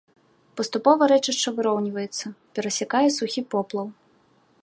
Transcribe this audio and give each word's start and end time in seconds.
Паступова 0.59 1.03
рэчышча 1.11 1.49
выроўніваецца, 1.57 2.25
перасякае 2.57 3.05
сухі 3.19 3.41
поплаў. 3.55 3.87